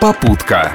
[0.00, 0.74] Попутка.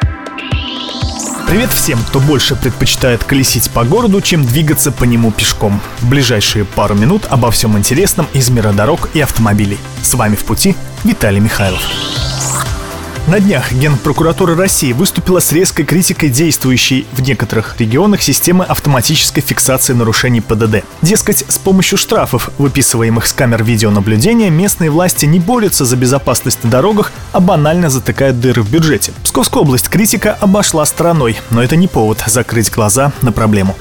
[1.48, 5.82] Привет всем, кто больше предпочитает колесить по городу, чем двигаться по нему пешком.
[6.00, 9.80] В ближайшие пару минут обо всем интересном из мира дорог и автомобилей.
[10.04, 11.82] С вами в пути Виталий Михайлов.
[13.28, 19.94] На днях Генпрокуратура России выступила с резкой критикой действующей в некоторых регионах системы автоматической фиксации
[19.94, 20.84] нарушений ПДД.
[21.02, 26.70] Дескать, с помощью штрафов, выписываемых с камер видеонаблюдения, местные власти не борются за безопасность на
[26.70, 29.12] дорогах, а банально затыкают дыры в бюджете.
[29.24, 33.76] Псковская область критика обошла стороной, но это не повод закрыть глаза на проблему.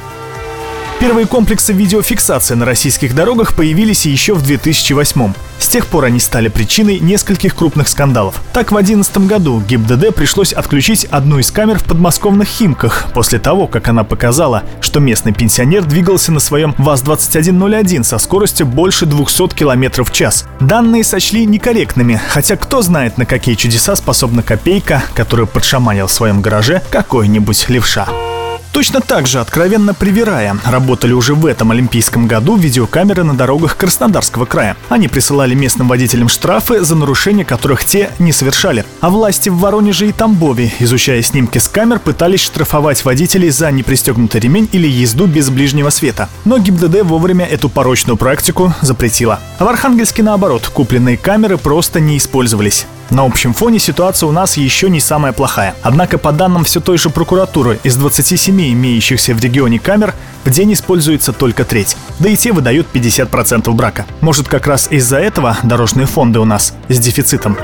[1.05, 6.49] Первые комплексы видеофиксации на российских дорогах появились еще в 2008 С тех пор они стали
[6.49, 8.41] причиной нескольких крупных скандалов.
[8.55, 13.67] Так, в 2011 году ГИБДД пришлось отключить одну из камер в подмосковных Химках после того,
[13.67, 20.05] как она показала, что местный пенсионер двигался на своем ВАЗ-2101 со скоростью больше 200 км
[20.05, 20.47] в час.
[20.59, 26.41] Данные сочли некорректными, хотя кто знает, на какие чудеса способна копейка, которую подшаманил в своем
[26.41, 28.09] гараже какой-нибудь левша.
[28.75, 34.47] Точно так же, откровенно привирая, работали уже в этом олимпийском году видеокамеры на дорогах Краснодарского
[34.47, 34.77] края.
[34.89, 38.85] Они присылали местным водителям штрафы за нарушения, которых те не совершали.
[39.01, 44.41] А власти в Воронеже и Тамбове, изучая снимки с камер, пытались штрафовать водителей за непристегнутый
[44.41, 46.29] ремень или езду без ближнего света.
[46.45, 49.39] Но ГИБДД вовремя эту порочную практику запретила.
[49.61, 52.89] А в Архангельске наоборот, купленные камеры просто не использовались.
[53.11, 55.75] На общем фоне ситуация у нас еще не самая плохая.
[55.83, 60.73] Однако по данным все той же прокуратуры, из 27 имеющихся в регионе камер в день
[60.73, 61.97] используется только треть.
[62.19, 64.07] Да и те выдают 50% брака.
[64.21, 67.57] Может как раз из-за этого дорожные фонды у нас с дефицитом.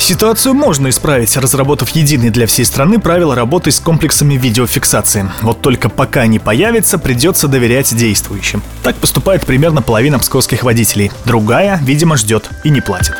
[0.00, 5.28] Ситуацию можно исправить, разработав единые для всей страны правила работы с комплексами видеофиксации.
[5.42, 8.62] Вот только пока они появятся, придется доверять действующим.
[8.82, 11.12] Так поступает примерно половина псковских водителей.
[11.26, 13.14] Другая, видимо, ждет и не платит.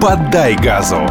[0.00, 1.06] Поддай газу.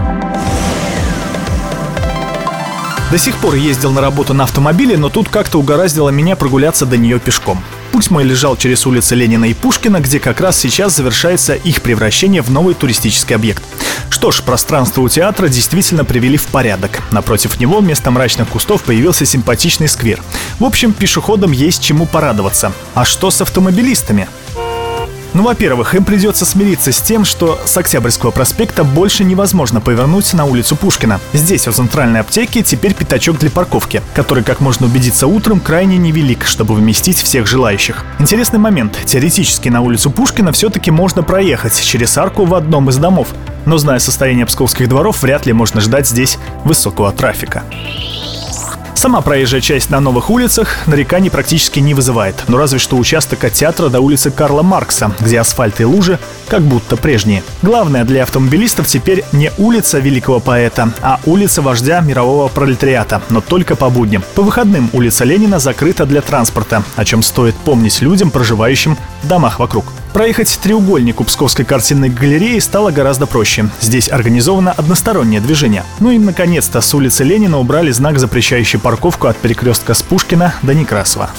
[3.10, 6.98] До сих пор ездил на работу на автомобиле, но тут как-то угораздило меня прогуляться до
[6.98, 7.64] нее пешком.
[7.94, 12.42] Путь мой лежал через улицы Ленина и Пушкина, где как раз сейчас завершается их превращение
[12.42, 13.64] в новый туристический объект.
[14.10, 17.02] Что ж, пространство у театра действительно привели в порядок.
[17.12, 20.22] Напротив него вместо мрачных кустов появился симпатичный сквер.
[20.60, 22.74] В общем, пешеходам есть чему порадоваться.
[22.94, 24.28] А что с автомобилистами?
[25.38, 30.46] Ну, во-первых, им придется смириться с тем, что с Октябрьского проспекта больше невозможно повернуть на
[30.46, 31.20] улицу Пушкина.
[31.32, 36.44] Здесь, у центральной аптеки, теперь пятачок для парковки, который, как можно убедиться утром, крайне невелик,
[36.44, 38.04] чтобы вместить всех желающих.
[38.18, 38.98] Интересный момент.
[39.06, 43.28] Теоретически на улицу Пушкина все-таки можно проехать через арку в одном из домов.
[43.68, 47.64] Но зная состояние псковских дворов, вряд ли можно ждать здесь высокого трафика.
[48.98, 53.54] Сама проезжая часть на новых улицах нареканий практически не вызывает, но разве что участок от
[53.54, 57.44] театра до улицы Карла Маркса, где асфальт и лужи как будто прежние.
[57.62, 63.76] Главное для автомобилистов теперь не улица великого поэта, а улица вождя мирового пролетариата, но только
[63.76, 64.24] по будням.
[64.34, 69.60] По выходным улица Ленина закрыта для транспорта, о чем стоит помнить людям, проживающим в домах
[69.60, 69.86] вокруг.
[70.18, 73.70] Проехать треугольник у Псковской картинной галереи стало гораздо проще.
[73.80, 75.84] Здесь организовано одностороннее движение.
[76.00, 80.74] Ну и, наконец-то, с улицы Ленина убрали знак, запрещающий парковку от перекрестка с Пушкина до
[80.74, 81.30] Некрасова.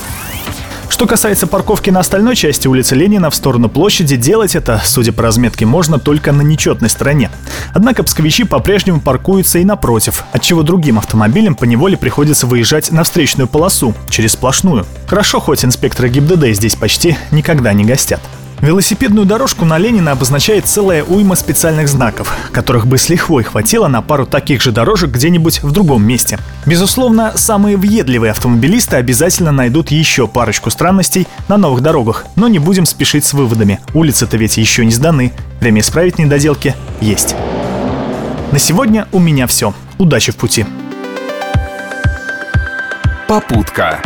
[0.89, 5.25] Что касается парковки на остальной части улицы Ленина в сторону площади, делать это, судя по
[5.25, 7.33] разметке, можно только на нечетной стороне.
[7.75, 13.93] Однако псковичи по-прежнему паркуются и напротив, отчего другим автомобилям поневоле приходится выезжать на встречную полосу,
[14.09, 14.87] через сплошную.
[15.09, 18.21] Хорошо, хоть инспекторы ГИБДД здесь почти никогда не гостят.
[18.61, 24.03] Велосипедную дорожку на Ленина обозначает целая уйма специальных знаков, которых бы с лихвой хватило на
[24.03, 26.39] пару таких же дорожек где-нибудь в другом месте.
[26.67, 32.85] Безусловно, самые въедливые автомобилисты обязательно найдут еще парочку странностей на новых дорогах, но не будем
[32.85, 33.81] спешить с выводами.
[33.95, 37.37] Улицы-то ведь еще не сданы, время исправить недоделки есть.
[38.51, 39.73] На сегодня у меня все.
[39.99, 40.67] Удачи в пути.
[43.29, 44.01] Попутка.